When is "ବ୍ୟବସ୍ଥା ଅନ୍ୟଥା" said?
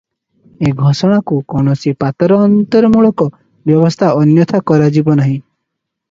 3.71-4.63